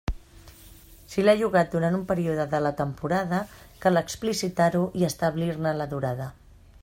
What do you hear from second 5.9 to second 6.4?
durada.